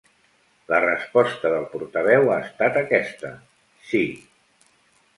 [0.71, 3.35] La resposta del portaveu ha estat aquesta:
[3.93, 4.05] Sí.